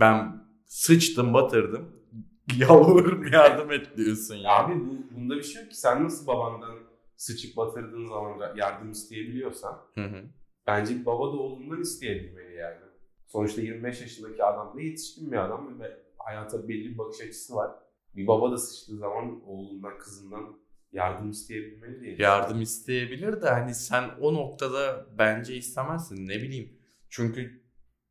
ben 0.00 0.42
sıçtım 0.66 1.34
batırdım 1.34 2.02
yalvarırım 2.56 3.32
yardım 3.32 3.72
et 3.72 3.96
diyorsun 3.96 4.34
ya. 4.34 4.50
Abi 4.50 4.74
bu, 4.74 5.16
bunda 5.16 5.36
bir 5.36 5.42
şey 5.42 5.62
yok 5.62 5.70
ki. 5.70 5.76
Sen 5.76 6.04
nasıl 6.04 6.26
babandan 6.26 6.87
sıçıp 7.18 7.56
batırdığın 7.56 8.06
zaman 8.06 8.56
yardım 8.56 8.90
isteyebiliyorsan 8.90 9.78
Hı 9.94 10.04
hı. 10.04 10.24
bence 10.66 11.06
baba 11.06 11.32
da 11.32 11.36
oğlundan 11.36 11.80
isteyebilmeli 11.80 12.54
yani. 12.54 12.76
Sonuçta 13.26 13.60
25 13.60 14.00
yaşındaki 14.00 14.44
adam 14.44 14.76
da 14.76 14.80
yetişkin 14.80 15.32
bir 15.32 15.36
adam 15.36 15.80
ve 15.80 16.02
hayata 16.18 16.68
belli 16.68 16.90
bir 16.90 16.98
bakış 16.98 17.20
açısı 17.20 17.54
var. 17.54 17.70
Bir 18.16 18.26
baba 18.26 18.52
da 18.52 18.58
sıçtığı 18.58 18.96
zaman 18.96 19.42
oğlundan, 19.44 19.98
kızından 19.98 20.58
yardım 20.92 21.30
isteyebilmeli 21.30 22.00
diye. 22.00 22.16
Yardım 22.18 22.62
isteyebilir 22.62 23.42
de 23.42 23.48
hani 23.48 23.74
sen 23.74 24.10
o 24.20 24.34
noktada 24.34 25.06
bence 25.18 25.56
istemezsin 25.56 26.28
ne 26.28 26.36
bileyim. 26.36 26.78
Çünkü 27.08 27.62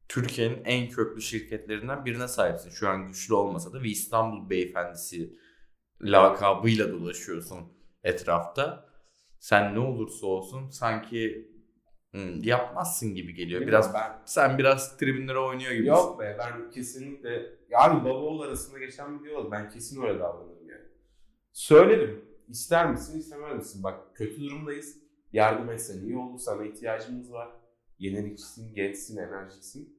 Türkiye'nin 0.09 0.63
en 0.65 0.89
köklü 0.89 1.21
şirketlerinden 1.21 2.05
birine 2.05 2.27
sahipsin. 2.27 2.69
Şu 2.69 2.89
an 2.89 3.07
güçlü 3.07 3.33
olmasa 3.33 3.73
da 3.73 3.83
ve 3.83 3.87
İstanbul 3.87 4.49
beyefendisi 4.49 5.37
lakabıyla 6.01 6.91
dolaşıyorsun 6.91 7.73
etrafta. 8.03 8.86
Sen 9.39 9.75
ne 9.75 9.79
olursa 9.79 10.27
olsun 10.27 10.69
sanki 10.69 11.51
hmm, 12.11 12.43
yapmazsın 12.43 13.15
gibi 13.15 13.33
geliyor. 13.33 13.61
Bilmiyorum, 13.61 13.67
Biraz 13.67 13.93
ben 13.93 14.21
sen 14.25 14.57
biraz 14.57 14.97
tribünlere 14.97 15.39
oynuyor 15.39 15.71
gibisin. 15.71 15.91
Yok 15.91 16.19
be 16.19 16.37
ben 16.39 16.71
kesinlikle 16.71 17.57
yani 17.69 18.05
baba 18.05 18.13
oğul 18.13 18.41
arasında 18.41 18.79
geçen 18.79 19.19
bir 19.19 19.23
diyalog 19.29 19.51
ben 19.51 19.69
kesin 19.69 20.01
öyle 20.01 20.19
davranırım 20.19 20.69
yani. 20.69 20.85
Söylerim. 21.51 22.25
İster 22.47 22.91
misin 22.91 23.19
istemez 23.19 23.55
misin? 23.57 23.83
Bak 23.83 24.15
kötü 24.15 24.41
durumdayız. 24.41 24.97
Yardım 25.31 25.69
etsen 25.69 26.01
iyi 26.01 26.17
olur. 26.17 26.39
Sana 26.39 26.65
ihtiyacımız 26.65 27.31
var. 27.31 27.49
Yenilikçisin, 27.99 28.75
gençsin, 28.75 29.17
enerjiksin. 29.17 29.97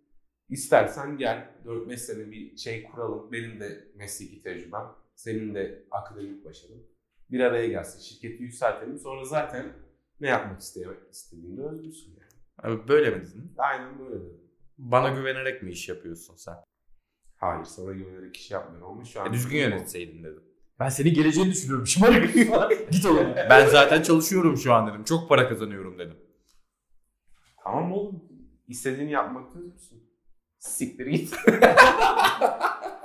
İstersen 0.48 1.18
gel 1.18 1.54
4-5 1.64 1.96
sene 1.96 2.30
bir 2.30 2.56
şey 2.56 2.84
kuralım. 2.84 3.32
Benim 3.32 3.60
de 3.60 3.88
mesleki 3.94 4.42
tecrübem. 4.42 4.86
Senin 5.14 5.54
de 5.54 5.84
akademik 5.90 6.44
başarın. 6.44 6.86
Bir 7.30 7.40
araya 7.40 7.68
gelsin. 7.68 8.00
Şirketi 8.00 8.42
yükseltelim. 8.42 8.98
Sonra 8.98 9.24
zaten 9.24 9.72
ne 10.20 10.28
yapmak 10.28 10.60
istediğinde 10.60 11.62
özgürsün 11.62 12.10
yani. 12.10 12.74
Abi 12.76 12.88
Böyle 12.88 13.10
mi 13.10 13.22
dedin? 13.22 13.54
Aynen 13.58 13.98
böyle 13.98 14.14
dedim. 14.14 14.40
Bana 14.78 15.08
güvenerek 15.08 15.62
mi 15.62 15.70
iş 15.70 15.88
yapıyorsun 15.88 16.36
sen? 16.36 16.54
Hayır 17.36 17.64
sana 17.64 17.92
güvenerek 17.92 18.36
iş 18.36 18.50
yapmıyorum 18.50 18.88
ama 18.90 19.04
şu 19.04 19.20
an... 19.20 19.28
E, 19.28 19.32
düzgün 19.32 19.58
yönetseydin 19.58 20.24
dedim. 20.24 20.42
Ben 20.80 20.88
senin 20.88 21.14
geleceğini 21.14 21.50
düşünüyorum. 21.50 21.86
Şımarık. 21.86 22.34
Git 22.90 23.06
oğlum. 23.06 23.34
Ben 23.50 23.66
zaten 23.66 24.02
çalışıyorum 24.02 24.56
şu 24.56 24.72
an 24.74 24.86
dedim. 24.90 25.04
Çok 25.04 25.28
para 25.28 25.48
kazanıyorum 25.48 25.98
dedim. 25.98 26.16
Tamam 27.64 27.92
oğlum. 27.92 28.22
İstediğini 28.68 29.10
yapmakta 29.10 29.58
özgürsün. 29.58 30.07
Siktir 30.58 31.06
git. 31.06 31.34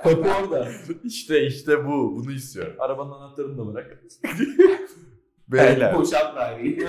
Kapı 0.02 0.30
orada. 0.42 0.68
İşte 1.04 1.46
işte 1.46 1.86
bu. 1.86 2.16
Bunu 2.16 2.32
istiyorum. 2.32 2.76
Arabanın 2.78 3.10
anahtarını 3.12 3.58
da 3.58 3.74
bırak. 3.74 4.02
Beyler. 5.48 5.94
Boşalt 5.94 6.36
daireyi. 6.36 6.86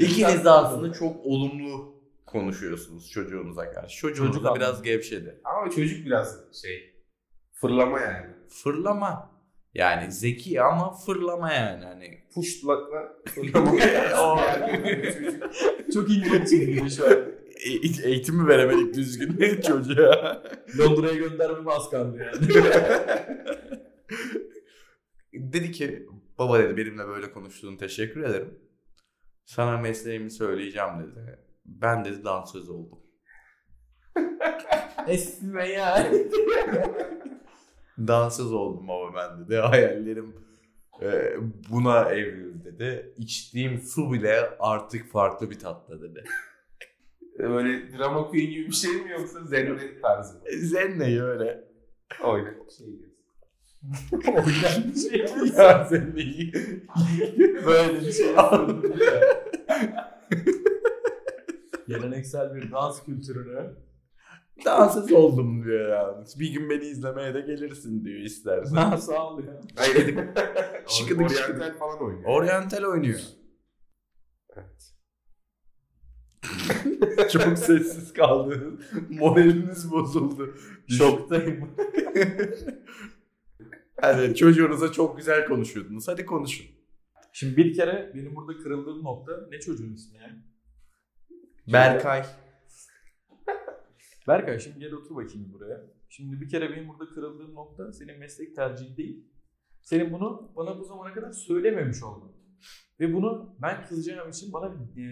İkiniz 0.00 0.44
de 0.44 0.50
aslında 0.50 0.92
çok 0.92 1.26
olumlu 1.26 1.94
konuşuyorsunuz 2.26 3.10
çocuğunuza 3.10 3.70
karşı. 3.72 3.98
Çocuğunuz 3.98 4.28
Çocuk 4.32 4.44
da 4.44 4.54
biraz 4.54 4.82
gevşedi. 4.82 5.40
Ama 5.44 5.70
çocuk 5.70 6.06
biraz 6.06 6.36
şey 6.62 6.94
fırlama 7.52 8.00
yani. 8.00 8.26
Fırlama. 8.48 9.30
Yani 9.74 10.12
zeki 10.12 10.62
ama 10.62 10.92
fırlama 10.92 11.52
yani. 11.52 11.84
Hani 11.84 12.18
Puştlakla 12.34 13.12
fırlama. 13.26 13.70
O-. 14.20 14.38
Çok 15.94 16.10
ilginç 16.10 16.48
çizgi 16.48 16.90
şu 16.90 17.06
an. 17.06 17.16
E- 17.64 18.08
eğitimi 18.08 18.48
veremedik 18.48 18.94
düzgün 18.94 19.60
çocuğa. 19.66 20.42
Londra'ya 20.78 21.14
göndermeme 21.14 21.70
az 21.70 21.90
kaldı 21.90 22.18
yani. 22.18 22.48
dedi 25.32 25.72
ki 25.72 26.06
baba 26.38 26.58
dedi 26.58 26.76
benimle 26.76 27.08
böyle 27.08 27.32
konuştuğun 27.32 27.76
teşekkür 27.76 28.22
ederim. 28.22 28.58
Sana 29.44 29.76
mesleğimi 29.76 30.30
söyleyeceğim 30.30 30.90
dedi. 31.00 31.38
Ben 31.64 32.04
dedi 32.04 32.24
dansöz 32.24 32.68
oldum. 32.68 32.98
Esme 35.08 35.68
ya. 35.68 36.12
Dansöz 37.98 38.52
oldum 38.52 38.88
baba 38.88 39.14
ben 39.14 39.44
dedi. 39.44 39.56
Hayallerim 39.56 40.34
e, 41.02 41.36
buna 41.70 42.10
evrildi 42.10 42.64
dedi. 42.64 43.14
İçtiğim 43.18 43.78
su 43.78 44.12
bile 44.12 44.50
artık 44.58 45.12
farklı 45.12 45.50
bir 45.50 45.58
tatlı 45.58 46.02
dedi. 46.02 46.24
Böyle 47.38 47.98
drama 47.98 48.28
queen 48.28 48.50
gibi 48.50 48.66
bir 48.66 48.72
şey 48.72 48.92
mi 48.92 49.10
yoksa 49.10 49.44
zerre 49.44 50.00
tarzı 50.00 50.34
mı? 50.34 50.40
Zenneyi 50.58 51.22
öyle. 51.22 51.64
Öyle 52.24 52.54
şey. 52.78 52.86
Oynayan 54.28 54.94
bir 54.94 55.00
şey. 55.10 55.20
ya 55.56 55.84
Zenneyi. 55.84 56.52
Böyle 57.66 58.00
bir 58.00 58.12
şey. 58.12 58.26
Geleneksel 61.88 62.54
bir 62.54 62.72
dans 62.72 63.04
kültürünü. 63.04 63.74
Dansöz 64.64 65.12
oldum 65.12 65.64
diyor 65.64 65.88
yani. 65.88 66.24
Bir 66.40 66.52
gün 66.52 66.70
beni 66.70 66.84
izlemeye 66.84 67.34
de 67.34 67.40
gelirsin 67.40 68.04
diyor 68.04 68.20
istersen. 68.20 68.76
Ha 68.76 68.96
sağ 68.96 69.28
ol 69.28 69.44
ya. 69.44 69.60
Hayır. 69.76 70.18
Şıkıdık 70.88 71.30
şıkıdık. 71.30 71.78
falan 71.78 72.02
oynuyor. 72.02 72.24
Oryantal 72.28 72.84
oynuyor. 72.84 73.20
Evet. 74.56 74.97
Çok 77.32 77.58
sessiz 77.58 78.12
kaldınız. 78.12 78.80
Moraliniz 79.10 79.90
bozuldu. 79.90 80.54
Şoktayım. 80.88 81.70
Hani 84.00 84.34
çocuğunuza 84.34 84.92
çok 84.92 85.16
güzel 85.16 85.46
konuşuyordunuz. 85.46 86.08
Hadi 86.08 86.26
konuşun. 86.26 86.66
Şimdi 87.32 87.56
bir 87.56 87.74
kere 87.74 88.12
benim 88.14 88.36
burada 88.36 88.58
kırıldığım 88.58 89.04
nokta 89.04 89.32
ne 89.50 89.60
çocuğun 89.60 89.94
ismi 89.94 90.18
ya? 90.18 90.30
Berkay. 91.72 92.24
Berkay 94.28 94.58
şimdi 94.58 94.78
gel 94.78 94.92
otur 94.92 95.16
bakayım 95.16 95.52
buraya. 95.52 95.86
Şimdi 96.08 96.40
bir 96.40 96.48
kere 96.48 96.70
benim 96.70 96.88
burada 96.88 97.08
kırıldığım 97.14 97.54
nokta 97.54 97.92
senin 97.92 98.18
meslek 98.18 98.56
tercihin 98.56 98.96
değil. 98.96 99.28
Senin 99.82 100.12
bunu 100.12 100.52
bana 100.56 100.78
bu 100.78 100.84
zamana 100.84 101.14
kadar 101.14 101.32
söylememiş 101.32 102.02
olman. 102.02 102.32
Ve 103.00 103.14
bunu 103.14 103.56
ben 103.62 103.86
kızacağım 103.86 104.30
için 104.30 104.52
bana 104.52 104.66
e, 104.96 105.04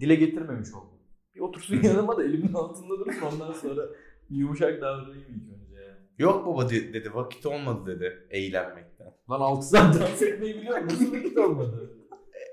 dile 0.00 0.14
getirmemiş 0.14 0.74
oldun. 0.74 0.98
Bir 1.34 1.40
otursun 1.40 1.82
yanıma 1.82 2.16
da 2.16 2.24
elimin 2.24 2.52
altında 2.54 2.98
dursun 2.98 3.22
ondan 3.32 3.52
sonra 3.52 3.82
yumuşak 4.30 4.80
davranayım 4.80 5.24
ilk 5.28 5.52
önce. 5.54 5.96
Yok 6.18 6.46
baba 6.46 6.70
de- 6.70 6.92
dedi 6.94 7.14
vakit 7.14 7.46
olmadı 7.46 7.86
dedi 7.96 8.26
eğlenmekten. 8.30 9.06
Lan 9.30 9.40
6 9.40 9.66
saat 9.66 10.00
dans 10.00 10.22
etmeyi 10.22 10.56
biliyorum. 10.56 10.86
Nasıl 10.86 11.12
vakit 11.16 11.38
olmadı? 11.38 11.90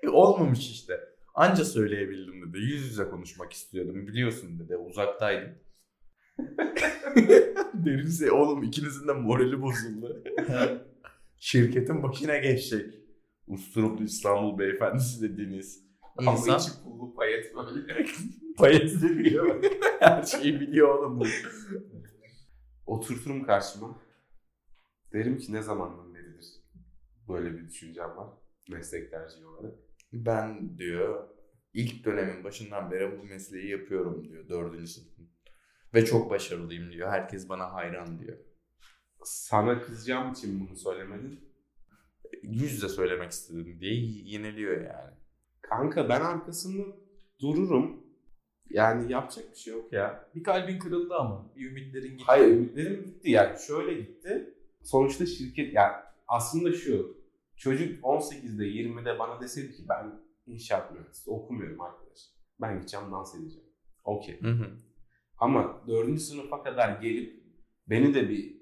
E, 0.03 0.09
olmamış 0.09 0.71
işte. 0.71 0.99
Anca 1.35 1.65
söyleyebildim 1.65 2.49
dedi. 2.49 2.57
Yüz 2.57 2.85
yüze 2.85 3.09
konuşmak 3.09 3.53
istiyordum. 3.53 4.07
Biliyorsun 4.07 4.59
dedi. 4.59 4.77
Uzaktaydım. 4.77 5.51
Derinse 7.73 8.31
oğlum 8.31 8.63
ikinizin 8.63 9.07
de 9.07 9.13
morali 9.13 9.61
bozuldu. 9.61 10.23
Şirketin 11.37 12.03
başına 12.03 12.37
geçecek. 12.37 12.93
Usturuplu 13.47 14.03
İstanbul 14.03 14.59
beyefendisi 14.59 15.21
dediğiniz 15.21 15.88
Ama 16.19 16.31
insan 16.31 16.59
içi 16.59 16.83
pullu 16.83 17.15
payet 17.15 17.55
böyle. 17.55 18.05
payet 18.57 19.01
biliyor. 19.01 19.63
Her 19.99 20.23
şeyi 20.23 20.59
biliyor 20.59 20.99
oğlum 20.99 21.19
bu. 21.19 21.25
Oturturum 22.85 23.43
karşıma. 23.43 24.01
Derim 25.13 25.37
ki 25.37 25.53
ne 25.53 25.61
zamandan 25.61 26.13
beridir 26.15 26.59
böyle 27.29 27.57
bir 27.57 27.67
düşüncem 27.67 28.17
var. 28.17 28.29
Meslek 28.69 29.11
tercihi 29.11 29.45
olarak. 29.45 29.73
Ben 30.13 30.77
diyor 30.77 31.29
ilk 31.73 32.05
dönemin 32.05 32.43
başından 32.43 32.91
beri 32.91 33.19
bu 33.19 33.23
mesleği 33.23 33.69
yapıyorum 33.69 34.29
diyor 34.29 34.49
dördüncü 34.49 34.87
sınıfın. 34.87 35.29
Ve 35.93 36.05
çok 36.05 36.29
başarılıyım 36.29 36.91
diyor. 36.91 37.09
Herkes 37.09 37.49
bana 37.49 37.73
hayran 37.73 38.19
diyor. 38.19 38.37
Sana 39.23 39.81
kızacağım 39.81 40.31
için 40.31 40.67
bunu 40.67 40.75
söylemedin. 40.75 41.39
Yüz 42.43 42.73
yüze 42.73 42.89
söylemek 42.89 43.31
istedim 43.31 43.79
diye 43.79 43.93
yeniliyor 44.23 44.81
yani. 44.81 45.18
Kanka 45.69 46.09
ben 46.09 46.21
arkasında 46.21 46.83
dururum. 47.41 48.03
Yani 48.69 49.11
yapacak 49.11 49.51
bir 49.51 49.57
şey 49.57 49.73
yok 49.73 49.93
ya. 49.93 50.29
Bir 50.35 50.43
kalbin 50.43 50.79
kırıldı 50.79 51.15
ama. 51.15 51.51
Bir 51.55 51.69
ümitlerin 51.71 52.11
gitti. 52.11 52.23
Hayır 52.27 52.47
ümitlerim 52.47 53.05
gitti 53.05 53.31
yani 53.31 53.59
şöyle 53.67 53.93
gitti. 54.01 54.53
Sonuçta 54.83 55.25
şirket 55.25 55.73
yani 55.73 55.93
aslında 56.27 56.73
şu 56.73 57.17
çocuk 57.57 58.03
18'de 58.03 58.63
20'de 58.63 59.19
bana 59.19 59.41
deseydi 59.41 59.71
ki 59.71 59.83
ben 59.89 60.11
inşaat 60.45 60.91
mühendisi 60.91 61.31
okumuyorum 61.31 61.81
arkadaş. 61.81 62.19
Ben 62.61 62.77
gideceğim 62.77 63.11
dans 63.11 63.35
edeceğim. 63.35 63.69
Okey. 64.03 64.41
Hı 64.41 64.51
hı. 64.51 64.67
Ama 65.37 65.81
4. 65.87 66.21
sınıfa 66.21 66.63
kadar 66.63 67.01
gelip 67.01 67.43
beni 67.87 68.13
de 68.13 68.29
bir 68.29 68.59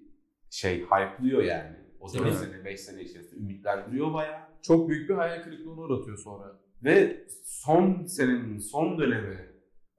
şey 0.49 0.81
hype'lıyor 0.85 1.43
yani. 1.43 1.77
O 1.99 2.13
4 2.13 2.21
Evet. 2.21 2.35
sene 2.35 2.65
5 2.65 2.79
sene 2.79 3.01
içerisinde 3.01 3.39
ümitlendiriyor 3.39 4.13
bayağı. 4.13 4.41
Çok 4.61 4.89
büyük 4.89 5.09
bir 5.09 5.15
hayal 5.15 5.43
kırıklığına 5.43 5.81
uğratıyor 5.81 6.17
sonra. 6.17 6.59
Ve 6.83 7.27
son 7.43 8.05
senenin 8.05 8.59
son 8.59 8.99
dönemi 8.99 9.49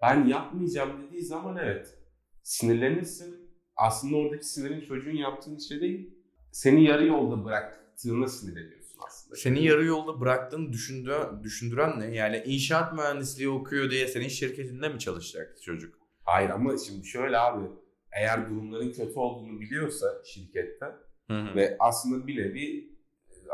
ben 0.03 0.27
yapmayacağım 0.27 1.03
dediği 1.03 1.23
zaman 1.23 1.57
evet 1.57 1.99
sinirlenirsin. 2.43 3.49
Aslında 3.77 4.17
oradaki 4.17 4.47
sinirin 4.47 4.81
çocuğun 4.81 5.17
yaptığın 5.17 5.57
işe 5.57 5.81
değil 5.81 6.15
seni 6.53 6.85
yarı 6.85 7.07
yolda 7.07 7.45
bıraktığına 7.45 8.29
sinirleniyorsun 8.29 8.99
aslında. 9.07 9.37
Seni 9.37 9.65
yarı 9.65 9.85
yolda 9.85 10.21
bıraktığını 10.21 10.73
düşündü, 10.73 11.13
düşündüren 11.43 12.01
ne? 12.01 12.17
Yani 12.17 12.43
inşaat 12.47 12.93
mühendisliği 12.93 13.49
okuyor 13.49 13.91
diye 13.91 14.09
senin 14.09 14.29
şirketinde 14.29 14.89
mi 14.89 14.99
çalışacaktı 14.99 15.63
çocuk? 15.63 15.99
Hayır 16.25 16.51
ama 16.51 16.79
şimdi 16.79 17.07
şöyle 17.07 17.39
abi 17.39 17.67
eğer 18.13 18.51
durumların 18.51 18.93
kötü 18.93 19.19
olduğunu 19.19 19.61
biliyorsa 19.61 20.07
şirkette 20.25 20.87
Hı 21.31 21.41
hı. 21.41 21.57
ve 21.57 21.77
aslında 21.79 22.27
bir 22.27 22.37
nevi 22.37 22.99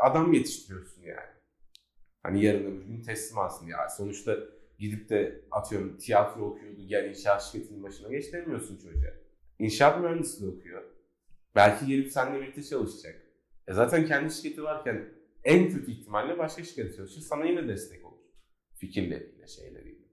adam 0.03 0.33
yetiştiriyorsun 0.33 1.01
yani. 1.01 1.35
Hani 2.25 2.43
yarın 2.45 2.65
öbür 2.65 2.85
gün 2.85 3.01
teslim 3.01 3.37
alsın 3.37 3.67
ya. 3.67 3.89
Sonuçta 3.89 4.37
gidip 4.79 5.09
de 5.09 5.41
atıyorum 5.51 5.97
tiyatro 5.97 6.45
okuyordu 6.45 6.81
gel 6.87 7.09
inşaat 7.09 7.43
şirketinin 7.43 7.83
başına 7.83 8.09
geç 8.09 8.33
demiyorsun 8.33 8.77
çocuğa. 8.77 9.11
İnşaat 9.59 10.01
mühendisliği 10.01 10.51
okuyor. 10.51 10.83
Belki 11.55 11.85
gelip 11.85 12.11
seninle 12.11 12.41
birlikte 12.41 12.63
çalışacak. 12.63 13.21
E 13.67 13.73
zaten 13.73 14.05
kendi 14.05 14.33
şirketi 14.33 14.63
varken 14.63 15.09
en 15.43 15.69
kötü 15.69 15.91
ihtimalle 15.91 16.37
başka 16.37 16.63
şirkette 16.63 16.95
çalışır. 16.95 17.21
Sana 17.21 17.45
yine 17.45 17.67
destek 17.67 18.05
olur. 18.05 18.21
Fikirleriyle, 18.73 19.47
şeyleriyle. 19.47 20.05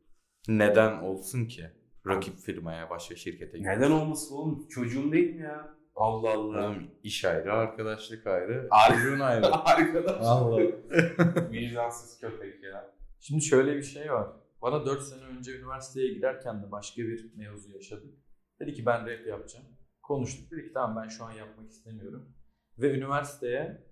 Neden 0.49 0.99
olsun 1.03 1.47
ki? 1.47 1.65
Rakip 2.07 2.39
firmaya, 2.39 2.91
başka 2.91 3.17
şirkete 3.17 3.59
gitmek. 3.59 3.77
Neden 3.77 3.91
olmasın 3.91 4.35
oğlum? 4.35 4.69
Çocuğun 4.69 5.13
değil 5.13 5.35
mi 5.35 5.43
ya? 5.43 5.75
Allah 5.95 6.33
Allah. 6.33 6.69
Oğlum 6.69 6.91
iş 7.03 7.25
ayrı, 7.25 7.53
arkadaşlık 7.53 8.27
ayrı, 8.27 8.69
çocuğun 8.89 9.21
ayrı. 9.21 9.47
Arkadaş. 9.53 10.27
Allah. 10.27 10.61
Vicdansız 11.51 12.21
köpek 12.21 12.65
ya. 12.65 12.95
Şimdi 13.21 13.43
şöyle 13.43 13.77
bir 13.77 13.83
şey 13.83 14.13
var. 14.13 14.29
Bana 14.63 14.87
4 14.87 15.03
sene 15.03 15.25
önce 15.25 15.59
üniversiteye 15.59 16.15
giderken 16.15 16.63
de 16.63 16.71
başka 16.71 17.03
bir 17.03 17.33
mevzu 17.37 17.73
yaşadık. 17.73 18.15
Dedi 18.61 18.73
ki 18.73 18.87
ben 18.87 19.07
rap 19.07 19.27
yapacağım. 19.27 19.67
Konuştuk. 20.03 20.51
Dedi 20.51 20.63
ki 20.63 20.73
tamam 20.75 21.03
ben 21.03 21.09
şu 21.09 21.25
an 21.25 21.33
yapmak 21.33 21.71
istemiyorum. 21.71 22.35
Ve 22.79 22.95
üniversiteye 22.95 23.87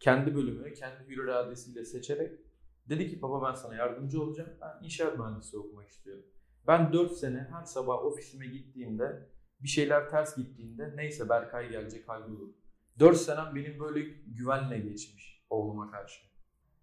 kendi 0.00 0.34
bölümünü 0.34 0.74
kendi 0.74 1.08
hür 1.08 1.24
iradesiyle 1.24 1.84
seçerek 1.84 2.32
dedi 2.88 3.08
ki 3.08 3.22
baba 3.22 3.48
ben 3.48 3.54
sana 3.54 3.74
yardımcı 3.74 4.22
olacağım. 4.22 4.50
Ben 4.60 4.84
inşaat 4.84 5.18
mühendisliği 5.18 5.62
okumak 5.64 5.88
istiyorum. 5.88 6.24
Ben 6.66 6.92
4 6.92 7.12
sene 7.12 7.48
her 7.52 7.64
sabah 7.64 8.04
ofisime 8.04 8.46
gittiğimde 8.46 9.28
bir 9.62 9.68
şeyler 9.68 10.10
ters 10.10 10.36
gittiğinde 10.36 10.92
neyse 10.96 11.28
Berkay 11.28 11.70
gelecek 11.70 12.08
hallolur. 12.08 12.48
4 12.98 13.16
senem 13.16 13.54
benim 13.54 13.80
böyle 13.80 14.00
güvenle 14.26 14.78
geçmiş 14.78 15.44
oğluma 15.50 15.90
karşı. 15.90 16.20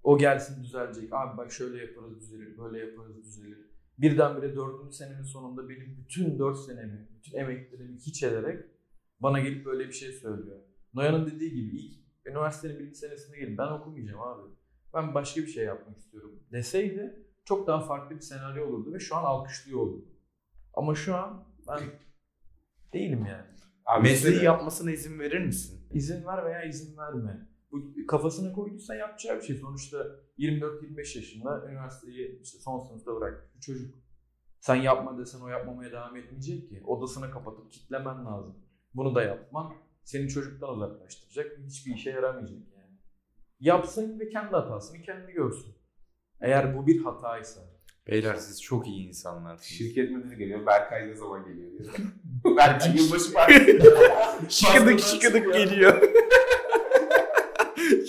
O 0.03 0.17
gelsin 0.17 0.63
düzelecek. 0.63 1.13
Abi 1.13 1.37
bak 1.37 1.51
şöyle 1.51 1.85
yaparız 1.85 2.19
düzelir, 2.19 2.57
böyle 2.57 2.79
yaparız 2.85 3.23
düzelir. 3.23 3.57
birdenbire 3.97 4.55
dördüncü 4.55 4.95
senenin 4.95 5.23
sonunda 5.23 5.69
benim 5.69 5.97
bütün 5.97 6.39
dört 6.39 6.57
senemi, 6.57 7.09
bütün 7.17 7.37
emeklerimi 7.37 7.97
hiç 7.97 8.23
ederek 8.23 8.65
bana 9.19 9.39
gelip 9.39 9.65
böyle 9.65 9.87
bir 9.87 9.93
şey 9.93 10.11
söylüyor. 10.11 10.59
Noyan'ın 10.93 11.27
dediği 11.27 11.53
gibi 11.53 11.77
ilk 11.77 12.05
üniversitenin 12.25 12.79
birinci 12.79 12.95
senesinde 12.95 13.39
gelip 13.39 13.57
ben 13.57 13.67
okumayacağım 13.67 14.21
abi. 14.21 14.49
Ben 14.93 15.13
başka 15.13 15.41
bir 15.41 15.47
şey 15.47 15.65
yapmak 15.65 15.97
istiyorum 15.97 16.39
deseydi 16.51 17.25
çok 17.45 17.67
daha 17.67 17.81
farklı 17.81 18.15
bir 18.15 18.21
senaryo 18.21 18.67
olurdu 18.67 18.93
ve 18.93 18.99
şu 18.99 19.15
an 19.15 19.23
alkışlıyor 19.23 19.79
olurdu. 19.79 20.05
Ama 20.73 20.95
şu 20.95 21.15
an 21.15 21.47
ben 21.67 21.79
değilim 22.95 23.25
yani. 23.25 23.45
Abi 23.85 24.03
Mesleği 24.03 24.33
işte- 24.33 24.45
yapmasına 24.45 24.91
izin 24.91 25.19
verir 25.19 25.45
misin? 25.45 25.87
İzin 25.93 26.25
ver 26.25 26.45
veya 26.45 26.63
izin 26.63 26.97
verme. 26.97 27.47
Bu 27.71 28.07
kafasına 28.07 28.53
koyduysa 28.53 28.95
yapacağı 28.95 29.37
bir 29.37 29.41
şey. 29.41 29.55
Sonuçta 29.55 30.05
24-25 30.37 31.15
yaşında 31.15 31.65
üniversiteyi 31.69 32.41
işte 32.41 32.59
son 32.59 32.79
sınıfta 32.79 33.15
bırakmış 33.15 33.55
bir 33.55 33.61
çocuk. 33.61 33.95
Sen 34.59 34.75
yapma 34.75 35.17
desen 35.17 35.39
o 35.39 35.47
yapmamaya 35.47 35.91
devam 35.91 36.15
etmeyecek 36.15 36.69
ki. 36.69 36.83
Odasına 36.85 37.31
kapatıp 37.31 37.71
kitlemen 37.71 38.25
lazım. 38.25 38.55
Bunu 38.93 39.15
da 39.15 39.23
yapman 39.23 39.73
seni 40.03 40.29
çocuktan 40.29 40.69
uzaklaştıracak 40.69 41.59
ve 41.59 41.63
hiçbir 41.65 41.95
işe 41.95 42.09
yaramayacak 42.09 42.57
yani. 42.77 42.97
Yapsın 43.59 44.19
ve 44.19 44.29
kendi 44.29 44.51
hatasını 44.51 45.01
kendi 45.01 45.31
görsün. 45.31 45.75
Eğer 46.41 46.77
bu 46.77 46.87
bir 46.87 47.03
hataysa. 47.03 47.61
Beyler 48.07 48.35
siz 48.35 48.61
çok 48.61 48.87
iyi 48.87 49.07
insanlarsınız. 49.07 49.65
Şirket 49.67 50.11
müdürü 50.11 50.35
geliyor. 50.35 50.65
Berkay 50.65 51.07
ne 51.07 51.15
zaman 51.15 51.45
geliyor 51.45 51.71
diyor. 51.71 51.95
Berkay 52.57 52.95
yılbaşı 52.95 53.33
partisi. 53.33 53.79
Şıkıdık 54.49 54.99
şıkıdık 54.99 55.53
geliyor. 55.53 55.93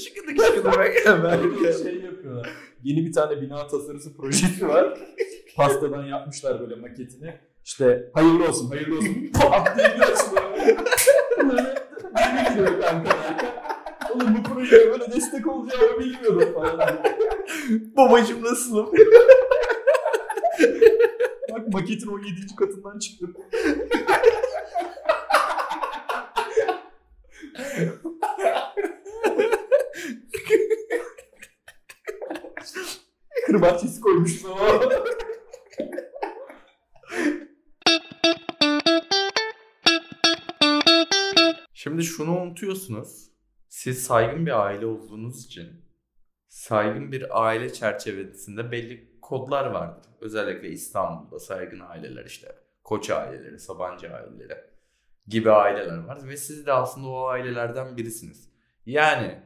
şıkıdık 0.04 0.44
şıkıdık. 0.46 0.64
Böyle 0.78 1.72
şey 1.72 1.94
yapıyorlar. 2.00 2.48
Yeni 2.82 3.06
bir 3.06 3.12
tane 3.12 3.40
bina 3.40 3.66
tasarısı 3.66 4.16
projesi 4.16 4.68
var. 4.68 4.98
Pastadan 5.56 6.04
yapmışlar 6.04 6.60
böyle 6.60 6.74
maketini. 6.74 7.34
İşte 7.64 8.10
hayırlı 8.14 8.48
olsun, 8.48 8.68
hayırlı 8.68 8.98
olsun. 8.98 9.30
Pat 9.34 9.76
diye 9.78 9.88
giriyorsun 9.88 10.32
böyle. 10.36 10.76
Böyle 11.50 11.74
Yeni 12.20 12.48
giriyor 12.54 12.80
kanka. 12.80 13.16
Oğlum 14.14 14.36
bu 14.38 14.42
projeye 14.42 14.90
böyle 14.90 15.12
destek 15.12 15.46
olacağımı 15.46 15.98
bilmiyordum 15.98 16.54
falan. 16.54 16.98
Babacım 17.96 18.44
nasılım? 18.44 18.90
Bak 21.52 21.68
maketin 21.72 22.06
17. 22.06 22.56
katından 22.56 22.98
çıktım. 22.98 23.34
Kır 33.46 33.62
bahçesi 33.62 34.00
koymuşuz 34.00 34.44
ama. 34.44 34.80
Şimdi 41.74 42.04
şunu 42.04 42.40
unutuyorsunuz. 42.40 43.30
Siz 43.68 44.02
saygın 44.02 44.46
bir 44.46 44.64
aile 44.64 44.86
olduğunuz 44.86 45.44
için 45.44 45.84
saygın 46.48 47.12
bir 47.12 47.44
aile 47.46 47.72
çerçevesinde 47.72 48.72
belli 48.72 49.15
kodlar 49.26 49.66
vardır. 49.66 50.11
Özellikle 50.21 50.68
İstanbul'da 50.68 51.38
saygın 51.38 51.80
aileler 51.80 52.25
işte 52.25 52.49
Koç 52.85 53.11
aileleri, 53.11 53.59
Sabancı 53.59 54.14
aileleri 54.14 54.54
gibi 55.26 55.50
aileler 55.50 55.99
var 55.99 56.28
ve 56.28 56.37
siz 56.37 56.66
de 56.66 56.73
aslında 56.73 57.09
o 57.09 57.26
ailelerden 57.26 57.97
birisiniz. 57.97 58.52
Yani 58.87 59.42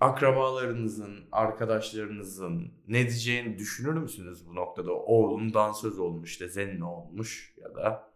akrabalarınızın, 0.00 1.28
arkadaşlarınızın 1.32 2.72
ne 2.88 3.00
diyeceğini 3.08 3.58
düşünür 3.58 3.94
müsünüz 3.94 4.46
bu 4.48 4.54
noktada? 4.54 4.92
Oğlum 4.92 5.54
dansöz 5.54 5.98
olmuş, 5.98 6.30
işte 6.30 6.48
zenni 6.48 6.84
olmuş 6.84 7.54
ya 7.56 7.74
da 7.74 8.14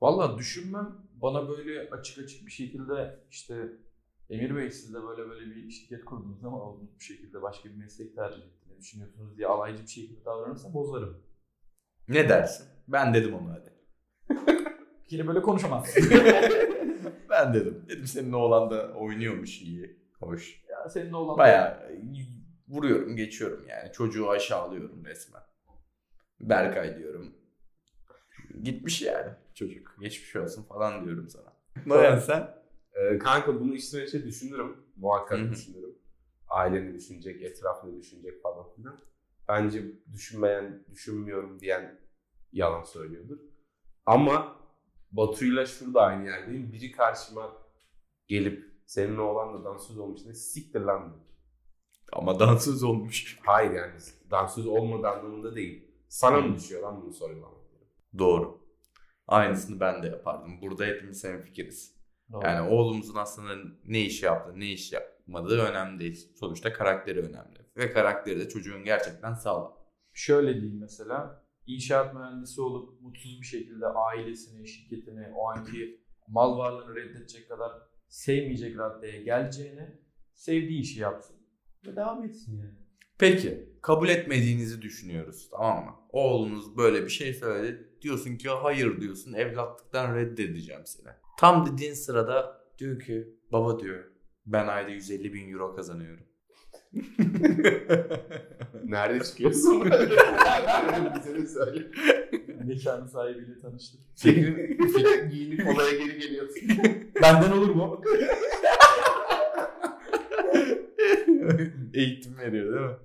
Valla 0.00 0.38
düşünmem 0.38 0.96
bana 1.14 1.48
böyle 1.48 1.90
açık 1.90 2.18
açık 2.18 2.46
bir 2.46 2.50
şekilde 2.52 3.24
işte 3.30 3.72
Emir 4.30 4.56
Bey 4.56 4.70
siz 4.70 4.94
de 4.94 5.02
böyle 5.02 5.30
böyle 5.30 5.56
bir 5.56 5.70
şirket 5.70 6.04
kurdunuz 6.04 6.44
ama 6.44 6.62
olumlu 6.62 6.90
bir 6.98 7.04
şekilde 7.04 7.42
başka 7.42 7.68
bir 7.68 7.74
meslek 7.74 8.14
tercih 8.14 8.42
düşünüyorsunuz 8.80 9.36
diye 9.36 9.46
alaycı 9.46 9.82
bir 9.82 9.88
şekilde 9.88 10.24
davranırsa 10.24 10.74
bozarım. 10.74 11.22
ne 12.08 12.28
dersin? 12.28 12.66
Ben 12.88 13.14
dedim 13.14 13.34
onu 13.34 13.52
hadi. 13.52 13.72
Yine 15.10 15.26
böyle 15.26 15.42
konuşamazsın. 15.42 16.04
Ben 17.30 17.54
dedim. 17.54 17.84
Dedim 17.88 18.06
senin 18.06 18.32
oğlan 18.32 18.70
da 18.70 18.92
oynuyormuş 18.92 19.62
iyi. 19.62 19.96
Hoş. 20.20 20.64
ya 20.68 20.88
senin 20.88 21.12
oğlan 21.12 21.38
Bayağı 21.38 21.90
vuruyorum 22.68 23.16
geçiyorum 23.16 23.66
yani. 23.68 23.92
Çocuğu 23.92 24.30
aşağılıyorum 24.30 25.04
resmen. 25.04 25.42
Berkay 26.40 26.98
diyorum. 26.98 27.34
Gitmiş 28.62 29.02
yani 29.02 29.30
çocuk. 29.54 29.96
Geçmiş 30.00 30.36
olsun 30.36 30.62
falan 30.62 31.04
diyorum 31.04 31.28
sana. 31.28 31.56
Noyan 31.86 32.18
sen? 32.18 32.54
Ee, 32.94 33.18
kanka 33.18 33.60
bunu 33.60 33.74
içten 33.74 34.06
içe 34.06 34.24
düşünürüm. 34.24 34.76
Muhakkak 34.96 35.38
Hı 35.38 35.42
hı. 35.44 35.50
düşünürüm. 35.50 35.89
Aileni 36.50 36.94
düşünecek, 36.94 37.42
etrafını 37.42 38.00
düşünecek 38.00 38.42
falan 38.42 38.70
filan. 38.76 38.98
Bence 39.48 39.84
düşünmeyen, 40.12 40.84
düşünmüyorum 40.92 41.60
diyen 41.60 42.00
yalan 42.52 42.82
söylüyordur. 42.82 43.38
Ama 44.06 44.56
Batu'yla 45.12 45.66
şurada 45.66 46.00
aynı 46.00 46.26
yerdeyim. 46.26 46.72
Biri 46.72 46.92
karşıma 46.92 47.56
gelip 48.28 48.70
senin 48.86 49.16
oğlan 49.16 49.54
da 49.54 49.64
dansöz 49.64 49.98
olmuş 49.98 50.20
ne 50.26 50.34
siktir 50.34 50.80
lan 50.80 51.04
diyor. 51.04 51.24
Ama 52.12 52.40
dansöz 52.40 52.82
olmuş. 52.82 53.38
Hayır 53.42 53.70
yani 53.70 53.92
dansöz 54.30 54.66
olmadığı 54.66 55.08
anlamında 55.08 55.56
değil. 55.56 55.90
Sana 56.08 56.40
mı 56.40 56.56
düşüyor 56.56 56.82
lan 56.82 57.02
bunu 57.02 57.12
sorgulamak? 57.12 57.60
Doğru. 58.18 58.60
Aynısını 59.28 59.80
ben 59.80 60.02
de 60.02 60.06
yapardım. 60.06 60.60
Burada 60.60 60.84
hepimiz 60.84 61.24
hemfikiriz. 61.24 61.96
Doğru. 62.32 62.46
Yani 62.46 62.68
oğlumuzun 62.68 63.14
aslında 63.14 63.54
ne 63.84 64.00
iş 64.00 64.22
yaptığı, 64.22 64.60
ne 64.60 64.72
iş 64.72 64.92
yapmadığı 65.30 65.58
önemli 65.58 65.98
değil. 66.00 66.32
Sonuçta 66.40 66.72
karakteri 66.72 67.20
önemli. 67.20 67.58
Ve 67.76 67.92
karakteri 67.92 68.40
de 68.40 68.48
çocuğun 68.48 68.84
gerçekten 68.84 69.34
sağlam. 69.34 69.76
Şöyle 70.12 70.60
diyeyim 70.60 70.80
mesela 70.80 71.44
inşaat 71.66 72.14
mühendisi 72.14 72.60
olup 72.60 73.00
mutsuz 73.00 73.40
bir 73.40 73.46
şekilde 73.46 73.86
ailesini, 73.86 74.68
şirketini, 74.68 75.28
o 75.34 75.48
anki 75.48 76.00
mal 76.28 76.58
varlığını 76.58 76.94
reddedecek 76.94 77.48
kadar 77.48 77.72
sevmeyecek 78.08 78.78
raddeye 78.78 79.22
geleceğine 79.22 79.98
sevdiği 80.34 80.80
işi 80.80 81.00
yapsın 81.00 81.36
ve 81.86 81.96
devam 81.96 82.24
etsin 82.24 82.58
yani. 82.58 82.78
Peki 83.18 83.68
kabul 83.82 84.08
etmediğinizi 84.08 84.82
düşünüyoruz 84.82 85.48
tamam 85.50 85.84
mı? 85.84 85.92
Oğlunuz 86.12 86.76
böyle 86.76 87.04
bir 87.04 87.10
şey 87.10 87.34
söyledi. 87.34 87.88
Diyorsun 88.02 88.36
ki 88.36 88.48
hayır 88.48 89.00
diyorsun 89.00 89.32
evlatlıktan 89.32 90.16
reddedeceğim 90.16 90.86
seni. 90.86 91.12
Tam 91.38 91.66
dediğin 91.66 91.94
sırada 91.94 92.60
diyor 92.78 93.00
ki 93.00 93.28
baba 93.52 93.80
diyor 93.80 94.10
ben 94.46 94.66
ayda 94.66 94.90
150 94.90 95.34
bin 95.34 95.52
euro 95.52 95.74
kazanıyorum. 95.74 96.24
Nerede 98.84 99.24
çıkıyorsun? 99.24 99.84
Bize 101.16 101.34
de 101.34 101.46
söyle. 101.46 101.86
Mekanın 102.64 103.06
sahibiyle 103.06 103.60
tanıştık. 103.62 104.00
Fikrin, 104.16 104.78
fikrin 104.86 105.30
giyinip 105.30 105.66
olaya 105.66 105.90
geri 105.90 106.18
geliyorsun. 106.18 106.62
Benden 107.22 107.50
olur 107.50 107.74
mu? 107.74 108.02
Eğitim 111.94 112.38
veriyor 112.38 112.72
değil 112.74 112.86
mi? 112.86 112.96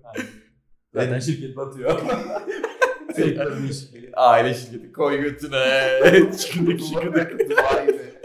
Zaten 0.94 1.20
şirket 1.20 1.58
batıyor. 1.58 2.02
Sektörün. 3.16 3.72
Aile 4.14 4.54
şirketi 4.54 4.92
koy 4.94 5.22
götüne. 5.22 5.92
çıkıdık 6.38 6.80
çıkıdık. 6.80 7.40
Dubai'de. 7.50 8.16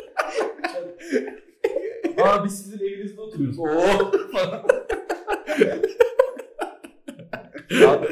Aa 2.22 2.44
biz 2.44 2.62
sizin 2.62 2.78
oturuyoruz. 3.48 3.58
Oo 3.58 4.10
falan. 4.32 4.62
abi, 7.70 8.06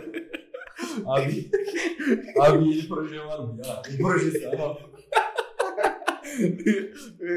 abi, 1.07 1.51
abi 2.41 2.69
yeni 2.69 2.89
proje 2.89 3.19
var 3.25 3.39
mı 3.39 3.57
ya? 3.67 3.83
Ne 3.91 3.99
projesi 3.99 4.49
ama? 4.49 4.77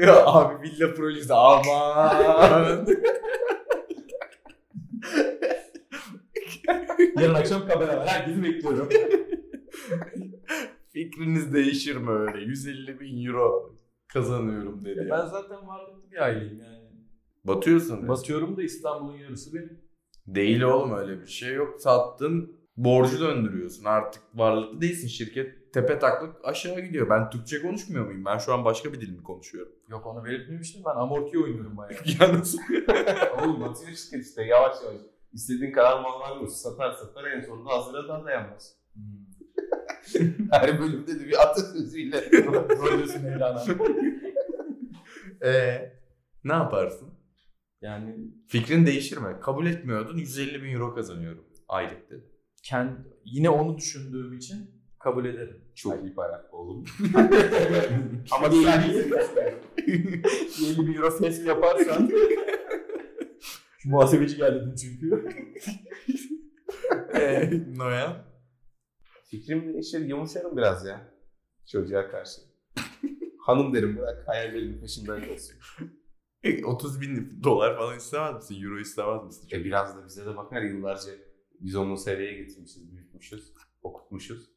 Ya 0.02 0.26
Abi 0.26 0.62
villa 0.62 0.94
projesi 0.94 1.34
aman. 1.34 2.86
Yarın 7.16 7.34
akşam 7.34 7.68
kamera 7.68 7.96
var. 7.98 8.06
Herkesi 8.08 8.42
bekliyorum. 8.42 8.88
Fikriniz 10.92 11.54
değişir 11.54 11.96
mi 11.96 12.10
öyle? 12.10 12.38
150 12.44 13.00
bin 13.00 13.26
euro 13.26 13.74
kazanıyorum 14.08 14.84
dedi. 14.84 14.98
Ya 14.98 15.10
ben 15.10 15.26
zaten 15.26 15.66
varlıklı 15.68 16.10
bir 16.12 16.22
aileyim 16.22 16.60
yani. 16.60 16.81
Batıyorsun. 17.44 17.94
resmen. 17.94 18.08
Batıyorum 18.08 18.56
da 18.56 18.62
İstanbul'un 18.62 19.16
yarısı 19.16 19.54
benim. 19.54 19.80
Değil 20.26 20.62
oğlum 20.62 20.92
öyle 20.92 21.20
bir 21.20 21.26
şey 21.26 21.54
yok. 21.54 21.80
Sattın 21.80 22.56
borcu 22.76 23.20
döndürüyorsun. 23.20 23.84
Artık 23.84 24.22
varlıklı 24.34 24.80
değilsin. 24.80 25.08
Şirket 25.08 25.72
tepe 25.72 25.98
taklak 25.98 26.36
aşağı 26.44 26.80
gidiyor. 26.80 27.10
Ben 27.10 27.30
Türkçe 27.30 27.62
konuşmuyor 27.62 28.06
muyum? 28.06 28.24
Ben 28.24 28.38
şu 28.38 28.54
an 28.54 28.64
başka 28.64 28.92
bir 28.92 29.00
dil 29.00 29.10
mi 29.16 29.22
konuşuyorum? 29.22 29.72
Yok 29.88 30.06
onu 30.06 30.24
belirtmemiştim. 30.24 30.82
Ben 30.86 31.00
amorti 31.00 31.38
oynuyorum 31.38 31.76
bayağı. 31.76 32.00
ya 32.20 32.38
nasıl? 32.38 32.58
Oğlum 33.42 33.60
batıyor 33.60 33.96
şirket 33.96 34.26
işte 34.26 34.44
yavaş 34.44 34.76
yavaş. 34.84 35.00
İstediğin 35.32 35.72
kadar 35.72 36.02
mal 36.02 36.20
vermiyorsun. 36.20 36.56
Satar 36.56 36.92
satar 36.92 37.24
en 37.24 37.40
sonunda 37.40 37.70
hazıra 37.70 38.08
da 38.08 38.24
dayanmaz. 38.24 38.76
Hmm. 38.94 39.02
Her 40.50 40.80
bölümde 40.80 41.20
de 41.20 41.24
bir 41.24 41.42
atasözüyle. 41.42 42.30
Rolüsü 42.78 43.18
Mevlana. 43.18 43.64
Ee, 45.44 45.92
ne 46.44 46.52
yaparsın? 46.52 47.08
Yani 47.82 48.16
Fikrin 48.48 48.86
değişir 48.86 49.16
mi? 49.16 49.36
Kabul 49.40 49.66
etmiyordun 49.66 50.16
150 50.16 50.62
bin 50.62 50.72
euro 50.72 50.94
kazanıyorum 50.94 51.44
aylık 51.68 52.10
dedi. 52.10 52.24
kendi, 52.62 52.92
yine 53.24 53.50
onu 53.50 53.78
düşündüğüm 53.78 54.32
için 54.32 54.70
kabul 54.98 55.24
ederim. 55.24 55.64
Çok 55.74 56.04
iyi 56.04 56.14
para 56.14 56.48
oğlum. 56.52 56.84
Ama 58.30 58.50
sen 58.50 58.82
50 59.86 60.86
bin 60.86 60.94
euro 60.94 61.10
fesk 61.10 61.46
yaparsan 61.46 62.10
muhasebeci 63.84 64.36
geldi 64.36 64.74
çünkü. 64.80 65.28
Ee, 67.14 67.50
Noyan? 67.76 68.16
Fikrim 69.24 69.74
değişir, 69.74 70.00
yumuşarım 70.00 70.56
biraz 70.56 70.86
ya. 70.86 71.14
Çocuğa 71.66 72.10
karşı. 72.10 72.40
Hanım 73.38 73.74
derim 73.74 73.96
bırak 73.98 74.28
hayallerimin 74.28 74.80
peşinden 74.80 75.20
gelsin. 75.20 75.56
E, 76.44 76.64
30 76.64 77.00
bin 77.00 77.40
dolar 77.44 77.76
falan 77.76 77.96
istemez 77.96 78.34
misin? 78.34 78.64
Euro 78.64 78.78
istemez 78.78 79.24
misin? 79.24 79.48
E 79.52 79.64
biraz 79.64 79.96
da 79.96 80.06
bize 80.06 80.26
de 80.26 80.36
bakar 80.36 80.62
yıllarca 80.62 81.12
biz 81.60 81.76
onu 81.76 81.96
seviyeye 81.96 82.34
getirmişiz, 82.34 82.92
büyütmüşüz, 82.92 83.52
okutmuşuz. 83.82 84.50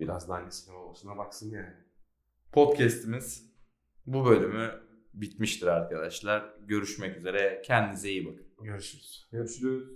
Biraz 0.00 0.28
da 0.28 0.34
annesine 0.34 0.74
babasına 0.74 1.16
baksın 1.16 1.50
yani. 1.50 1.74
Podcast'imiz 2.52 3.52
bu 4.06 4.26
bölümü 4.26 4.88
bitmiştir 5.14 5.66
arkadaşlar. 5.66 6.54
Görüşmek 6.66 7.16
üzere. 7.16 7.62
Kendinize 7.64 8.10
iyi 8.10 8.26
bakın. 8.26 8.46
Görüşürüz. 8.64 9.28
Görüşürüz. 9.32 9.88